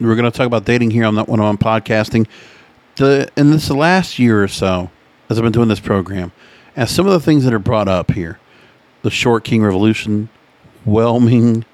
[0.00, 2.26] we're going to talk about dating here on that one on podcasting.
[2.96, 4.90] The in this last year or so,
[5.28, 6.32] as I've been doing this program,
[6.76, 8.38] and some of the things that are brought up here,
[9.02, 10.28] the short king revolution,
[10.84, 11.64] whelming,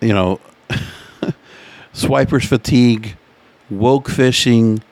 [0.00, 0.40] you know,
[1.92, 3.16] swipers fatigue,
[3.70, 4.82] woke fishing.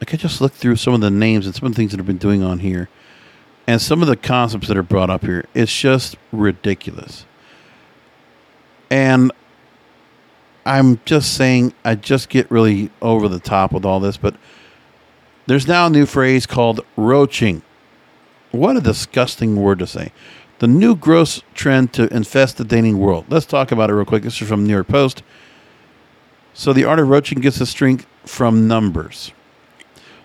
[0.00, 1.98] I could just look through some of the names and some of the things that
[1.98, 2.88] have been doing on here,
[3.66, 5.44] and some of the concepts that are brought up here.
[5.54, 7.24] It's just ridiculous.
[8.90, 9.32] And
[10.64, 14.34] I'm just saying, I just get really over the top with all this, but
[15.46, 17.62] there's now a new phrase called roaching.
[18.52, 20.12] What a disgusting word to say.
[20.60, 23.24] The new gross trend to infest the dating world.
[23.28, 24.22] Let's talk about it real quick.
[24.22, 25.22] This is from New York Post.
[26.54, 29.32] So, the art of roaching gets its strength from numbers.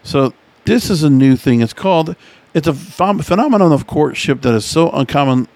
[0.03, 0.33] So,
[0.65, 1.61] this is a new thing.
[1.61, 2.15] It's called,
[2.53, 5.47] it's a ph- phenomenon of courtship that is so uncommon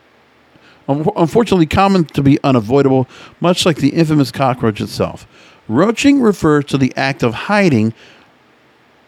[0.91, 3.07] unfortunately common to be unavoidable,
[3.39, 5.27] much like the infamous cockroach itself.
[5.67, 7.93] Roaching refers to the act of hiding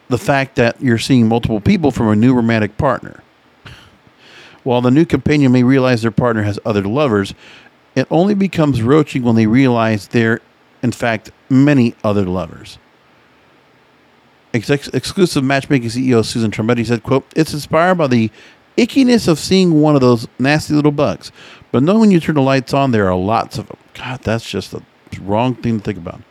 [0.10, 3.24] the fact that you're seeing multiple people from a new romantic partner.
[4.64, 7.34] While the new companion may realize their partner has other lovers,
[7.96, 10.42] it only becomes roaching when they realize there,
[10.82, 12.78] in fact, many other lovers.
[14.54, 18.32] Ex- exclusive matchmaking CEO Susan Trombetti said, quote, It's inspired by the
[18.78, 21.32] ickiness of seeing one of those nasty little bugs.
[21.72, 23.78] But knowing when you turn the lights on, there are lots of them.
[23.94, 24.82] God, that's just the
[25.22, 26.22] wrong thing to think about.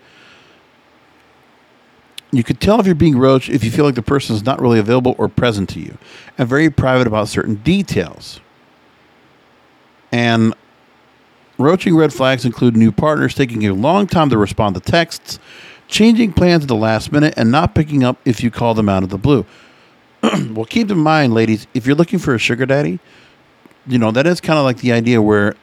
[2.30, 4.60] You could tell if you're being roached if you feel like the person is not
[4.60, 5.98] really available or present to you
[6.38, 8.40] and very private about certain details.
[10.10, 10.54] And
[11.58, 15.38] roaching red flags include new partners taking a long time to respond to texts,
[15.88, 19.02] changing plans at the last minute, and not picking up if you call them out
[19.02, 19.44] of the blue.
[20.52, 23.00] well, keep in mind, ladies, if you're looking for a sugar daddy,
[23.86, 25.56] you know, that is kind of like the idea where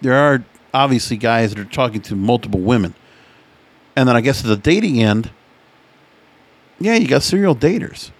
[0.00, 0.44] there are
[0.74, 2.94] obviously guys that are talking to multiple women.
[3.94, 5.30] And then I guess at the dating end,
[6.80, 8.10] yeah, you got serial daters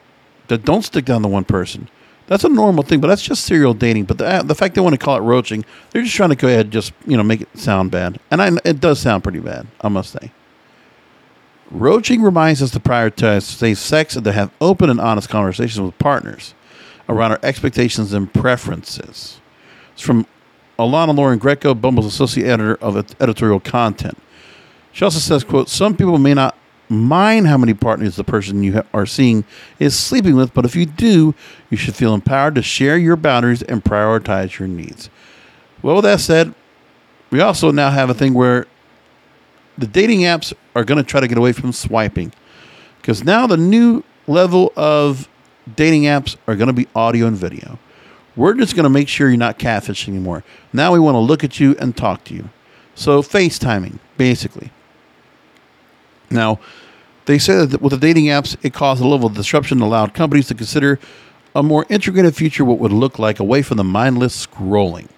[0.49, 1.89] that don't stick down to one person.
[2.29, 4.05] That's a normal thing, but that's just serial dating.
[4.05, 6.37] But the, uh, the fact they want to call it roaching, they're just trying to
[6.37, 8.21] go ahead and just, you know, make it sound bad.
[8.31, 10.31] And I, it does sound pretty bad, I must say.
[11.73, 15.99] Roaching reminds us to prioritize safe sex and to have open and honest conversations with
[15.99, 16.55] partners
[17.09, 19.41] around our expectations and preferences.
[19.95, 20.27] It's from
[20.79, 24.19] Alana Lauren Greco, Bumble's associate editor of editorial content.
[24.93, 26.57] She also says, quote, some people may not
[26.91, 29.45] mind how many partners the person you are seeing
[29.79, 31.35] is sleeping with, but if you do,
[31.71, 35.09] you should feel empowered to share your boundaries and prioritize your needs.
[35.81, 36.55] Well, with that said,
[37.31, 38.67] we also now have a thing where
[39.79, 42.33] the dating apps are going to try to get away from swiping
[42.99, 45.29] because now the new level of
[45.77, 47.79] dating apps are going to be audio and video.
[48.35, 50.43] We're just going to make sure you're not catfishing anymore.
[50.73, 52.49] Now we want to look at you and talk to you.
[52.95, 54.71] So, FaceTiming, basically.
[56.31, 56.61] Now,
[57.25, 60.15] they say that with the dating apps, it caused a level of disruption that allowed
[60.15, 60.99] companies to consider
[61.55, 65.09] a more integrated future, what would look like away from the mindless scrolling.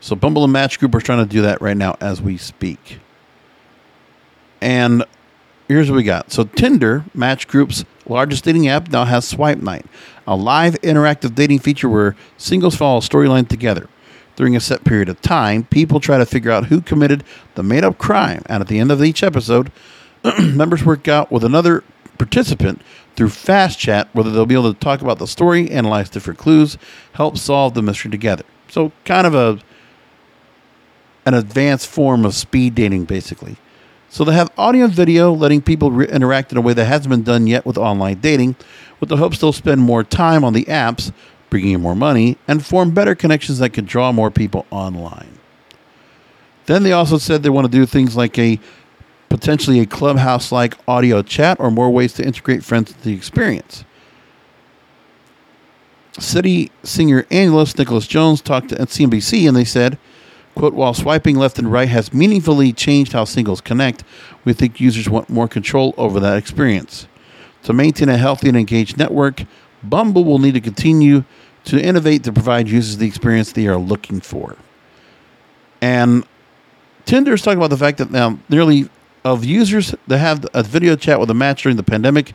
[0.00, 3.00] So, Bumble and Match Group are trying to do that right now as we speak.
[4.60, 5.04] And
[5.68, 6.32] here's what we got.
[6.32, 9.86] So Tinder, Match Group's largest dating app, now has Swipe Night,
[10.26, 13.88] a live interactive dating feature where singles follow a storyline together.
[14.36, 17.24] During a set period of time, people try to figure out who committed
[17.54, 19.72] the made up crime, and at the end of each episode,
[20.40, 21.82] members work out with another
[22.18, 22.82] participant
[23.14, 26.76] through fast chat whether they'll be able to talk about the story, analyze different clues,
[27.12, 28.44] help solve the mystery together.
[28.68, 29.58] So, kind of a
[31.24, 33.56] an advanced form of speed dating, basically.
[34.08, 37.10] So they have audio and video, letting people re- interact in a way that hasn't
[37.10, 38.56] been done yet with online dating,
[39.00, 41.12] with the hopes they'll spend more time on the apps,
[41.50, 45.38] bringing in more money, and form better connections that can draw more people online.
[46.66, 48.58] Then they also said they want to do things like a
[49.28, 53.84] potentially a clubhouse like audio chat or more ways to integrate friends into the experience.
[56.12, 59.98] Citi singer analyst Nicholas Jones talked to CNBC and they said,
[60.56, 64.02] Quote, while swiping left and right has meaningfully changed how singles connect,
[64.46, 67.06] we think users want more control over that experience.
[67.64, 69.44] To maintain a healthy and engaged network,
[69.82, 71.24] Bumble will need to continue
[71.64, 74.56] to innovate to provide users the experience they are looking for.
[75.82, 76.24] And
[77.04, 78.88] Tinder is talking about the fact that now nearly
[79.26, 82.32] of users that have a video chat with a match during the pandemic,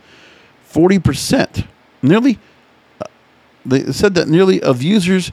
[0.72, 1.66] 40%,
[2.04, 2.38] nearly,
[3.02, 3.06] uh,
[3.66, 5.32] they said that nearly of users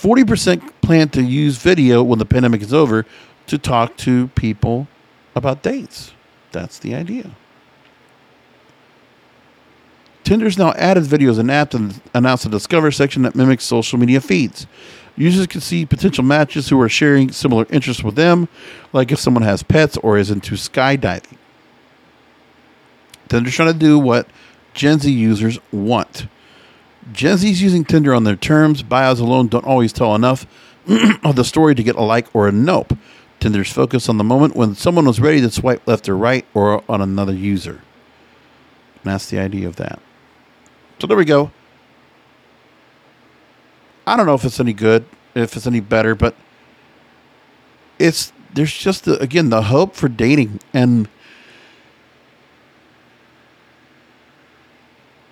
[0.00, 3.04] 40% plan to use video when the pandemic is over
[3.46, 4.88] to talk to people
[5.34, 6.12] about dates.
[6.52, 7.32] That's the idea.
[10.24, 14.22] Tinder's now added videos and app and announced a Discover section that mimics social media
[14.22, 14.66] feeds.
[15.16, 18.48] Users can see potential matches who are sharing similar interests with them,
[18.94, 21.36] like if someone has pets or is into skydiving.
[23.28, 24.28] Tinder's trying to do what
[24.72, 26.26] Gen Z users want.
[27.12, 28.82] Gen Z's using Tinder on their terms.
[28.82, 30.46] Bios alone don't always tell enough
[31.24, 32.96] of the story to get a like or a nope.
[33.40, 36.84] Tinder's focused on the moment when someone was ready to swipe left or right or
[36.88, 37.80] on another user.
[39.02, 39.98] And that's the idea of that.
[40.98, 41.50] So there we go.
[44.06, 46.34] I don't know if it's any good, if it's any better, but
[47.98, 51.08] it's there's just the, again the hope for dating and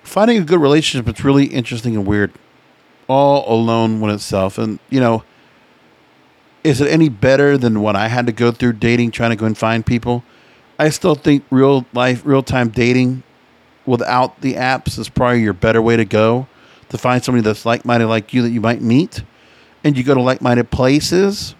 [0.08, 1.08] finding a good relationship.
[1.08, 2.32] It's really interesting and weird,
[3.06, 4.58] all alone when itself.
[4.58, 5.24] And you know,
[6.64, 9.46] is it any better than what I had to go through dating, trying to go
[9.46, 10.24] and find people?
[10.78, 13.22] I still think real life, real time dating
[13.84, 16.46] without the apps is probably your better way to go
[16.90, 19.22] to find somebody that's like minded like you that you might meet.
[19.84, 21.54] And you go to like minded places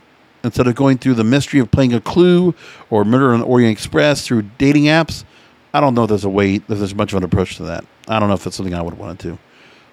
[0.45, 2.55] instead of going through the mystery of playing a clue
[2.91, 5.25] or murder on the Orient Express through dating apps.
[5.73, 7.85] I don't know if there's a way, if there's much of an approach to that.
[8.09, 9.39] I don't know if it's something I would want to do.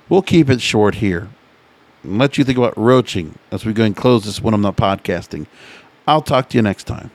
[0.10, 1.30] We'll keep it short here
[2.04, 4.78] and let you think about roaching as we go and close this when I'm not
[4.78, 5.48] podcasting.
[6.08, 7.12] I'll talk to you next time.